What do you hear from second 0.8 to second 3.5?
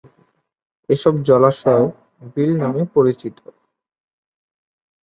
এসব জলাশয় "বিল" নামে পরিচিত।